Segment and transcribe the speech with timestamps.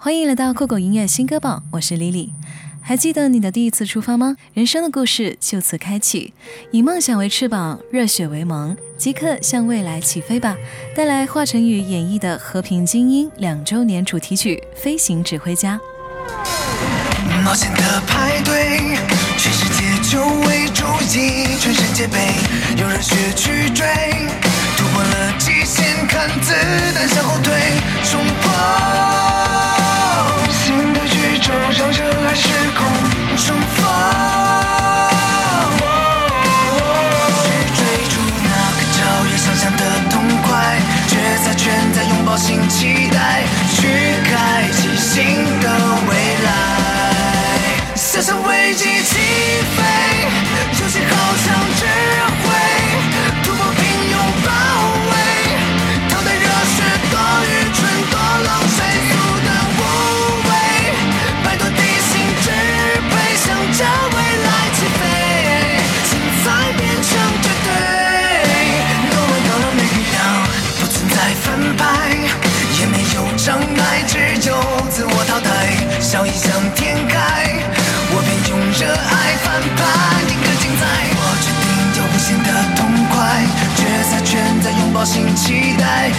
[0.00, 2.28] 欢迎来到酷狗音乐新歌榜，我是 Lily。
[2.80, 4.36] 还记得你的第一次出发吗？
[4.54, 6.32] 人生的故事就此开启，
[6.70, 10.56] 以梦想为翅膀，热血为盟，即刻向未来起飞吧！
[10.94, 15.80] 带来华晨宇演绎的《和平精英》两周年主题曲《飞行指挥家》。
[17.42, 18.78] 冒险的派对，
[19.36, 20.84] 全世界就为注
[21.18, 22.34] 意，全身戒备，
[22.78, 23.84] 用热血去追，
[24.76, 26.54] 突破了极限，看子
[26.94, 27.36] 弹向后
[45.18, 45.26] 新
[45.60, 45.68] 的
[46.08, 46.14] 未
[46.44, 46.48] 来，
[47.96, 48.84] 想象危机
[85.10, 86.10] 新期待，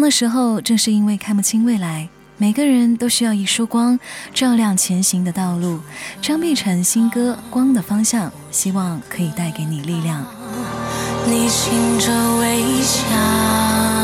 [0.00, 2.08] 迷茫的时候，正是因为看不清未来。
[2.38, 4.00] 每个人都需要一束光，
[4.32, 5.78] 照亮前行的道路。
[6.22, 10.24] 张碧晨新歌《光的方向》，希望可以带给你力量。
[11.26, 13.99] 你醒着微笑。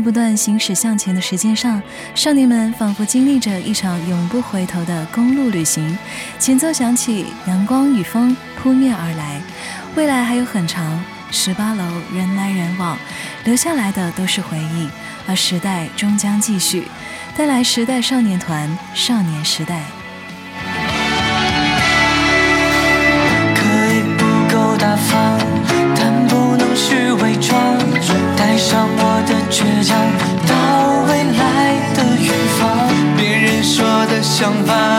[0.00, 1.82] 在不断行驶向前的时间上，
[2.14, 5.98] 少年们仿佛经历着一场永不回头的公路旅行。
[6.38, 9.42] 前奏响起，阳光与风扑面而来，
[9.94, 10.98] 未来还有很长。
[11.30, 11.84] 十八楼
[12.14, 12.96] 人来人往，
[13.44, 14.88] 留下来的都是回忆，
[15.26, 16.88] 而时代终将继续。
[17.36, 19.82] 带来时代少年团，少年时代。
[34.40, 34.89] 相伴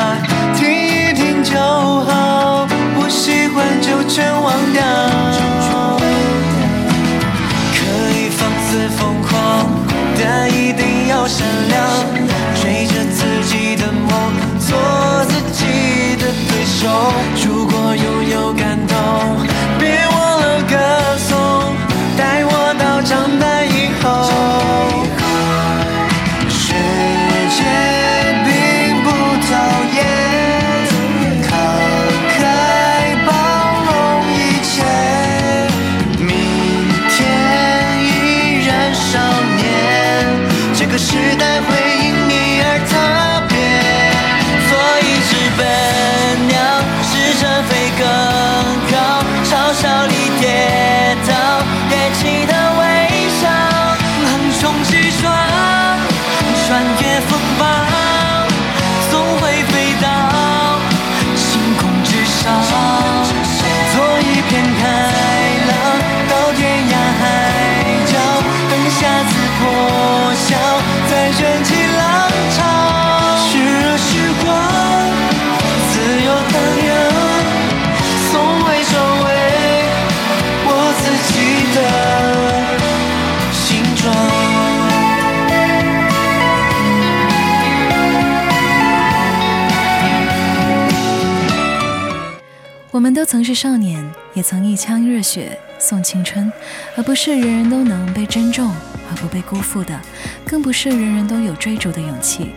[93.13, 94.03] 都曾是少年，
[94.34, 96.52] 也曾一腔热血送青春，
[96.96, 98.72] 而不是人人都能被珍重
[99.09, 99.99] 而不被辜负的，
[100.46, 102.52] 更不是人人都有追逐的勇气。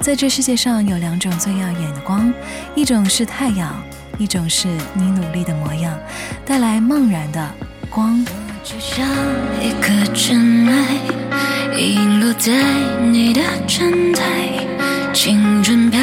[0.00, 2.32] 在这世界上有两种最耀眼的光，
[2.74, 3.74] 一种是太阳，
[4.18, 5.96] 一种是你努力的模样，
[6.44, 7.50] 带来茫然的
[7.88, 8.22] 光。
[8.26, 9.06] 我就像
[9.62, 12.52] 一颗尘埃，遗落在
[13.02, 14.22] 你的站台，
[15.14, 16.00] 青春飘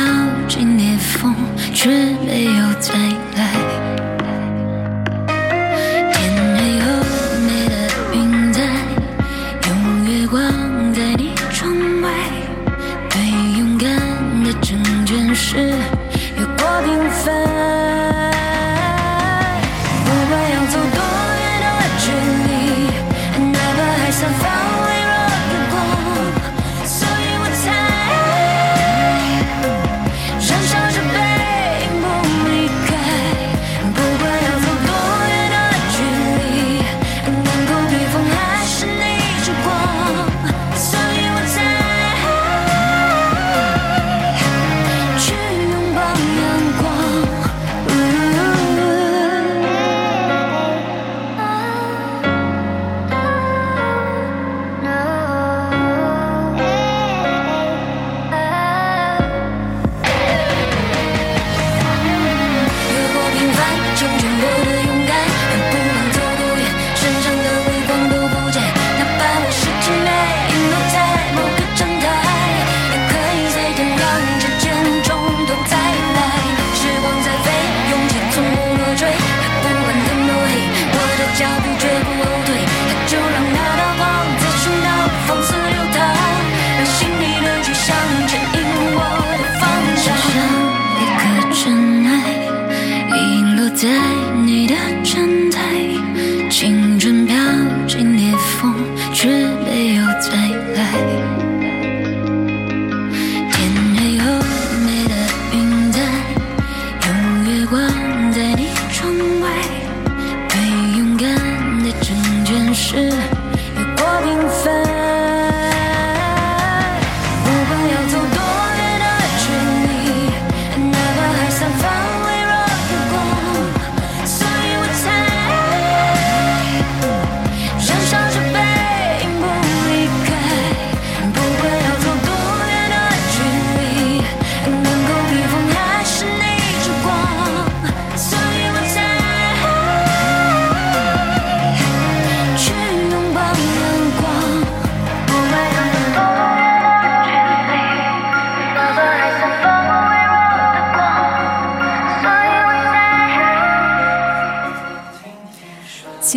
[0.48, 1.36] 进裂缝，
[1.74, 1.90] 却
[2.26, 2.94] 没有再
[3.36, 3.61] 来。
[14.62, 15.74] 整件事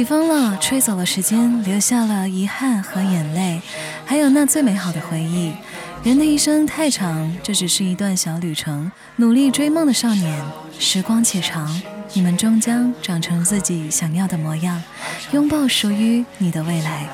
[0.05, 3.63] 起风了，吹走了时间，留下了遗憾和眼泪，
[4.05, 5.51] 还有那最美好的回忆。
[6.03, 8.93] 人的一生太长，这只是一段小旅程。
[9.17, 10.45] 努力追梦的少年，
[10.79, 11.81] 时光且长，
[12.13, 14.83] 你们终将长成自己想要的模样，
[15.33, 17.09] 拥抱属于你的未来。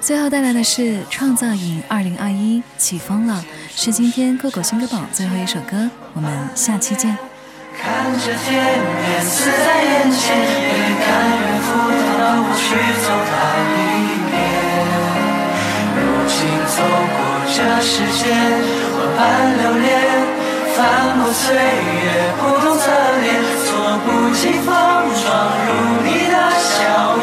[0.00, 3.44] 最后带来的是创造营二零二一起风了，
[3.76, 5.88] 是今天酷狗新歌榜最后一首歌。
[6.12, 7.16] 我们下期见。
[7.82, 7.84] 看
[8.18, 8.44] 着天
[9.04, 10.44] 边死在眼前，越
[11.04, 11.06] 看
[11.38, 11.68] 越浮
[12.18, 12.64] 躁，不去
[13.02, 13.32] 走它
[13.72, 13.78] 一
[14.30, 14.34] 遍。
[15.94, 16.76] 如今走
[17.16, 17.18] 过
[17.54, 18.24] 这世间，
[18.96, 19.20] 万般
[19.58, 19.86] 流连，
[20.74, 20.78] 翻
[21.20, 22.04] 过岁月
[22.38, 22.84] 不同侧
[23.22, 23.26] 脸，
[23.64, 23.68] 猝
[24.04, 24.68] 不及防
[25.14, 25.24] 闯
[25.66, 25.68] 入
[26.04, 26.74] 你的笑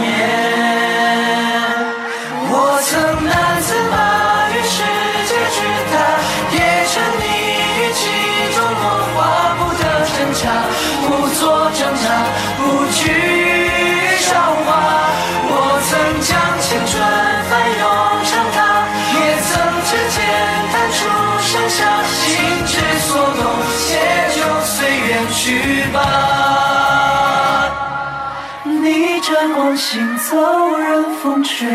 [0.02, 0.63] 颜。
[11.44, 12.08] 做挣扎，
[12.58, 12.64] 不
[12.96, 13.04] 惧
[14.18, 14.32] 韶
[14.64, 14.66] 华。
[15.46, 15.52] 我
[15.90, 15.92] 曾
[16.24, 16.32] 将
[16.64, 16.92] 青春
[17.50, 17.84] 翻涌
[18.24, 18.58] 成她，
[19.12, 19.52] 也曾
[19.84, 20.18] 指尖
[20.72, 20.98] 弹出
[21.44, 21.78] 盛夏，
[22.24, 22.24] 心
[22.66, 22.72] 之
[23.08, 23.44] 所动，
[23.84, 23.92] 且
[24.34, 25.44] 就随缘去
[25.92, 26.00] 吧。
[28.64, 31.68] 逆着光行走，任风吹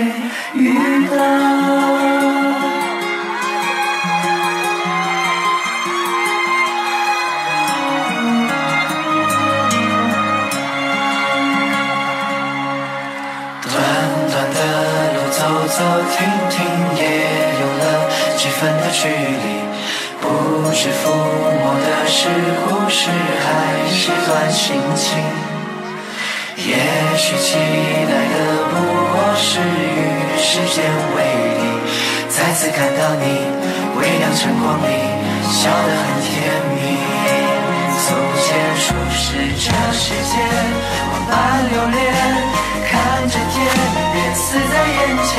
[19.00, 19.46] 距离。
[20.20, 20.26] 不
[20.74, 21.00] 知抚
[21.62, 22.28] 摸的是
[22.66, 23.00] 故事，
[23.44, 23.46] 还
[23.88, 25.06] 是段心情？
[26.56, 26.74] 也
[27.16, 27.54] 许期
[28.10, 28.36] 待的
[28.70, 28.74] 不
[29.12, 29.96] 过是与
[30.36, 30.82] 时间
[31.14, 31.16] 为
[31.58, 31.62] 敌，
[32.28, 33.24] 再次看到你
[33.96, 34.90] 微亮晨光里，
[35.46, 36.28] 笑得很甜
[36.74, 36.76] 蜜。
[38.02, 38.06] 从
[38.42, 38.46] 前
[38.82, 39.22] 初识
[39.62, 40.34] 这世间，
[41.30, 41.32] 般
[41.70, 41.98] 留恋，
[42.90, 42.92] 看
[43.28, 43.54] 着天
[44.12, 45.30] 边死在眼前，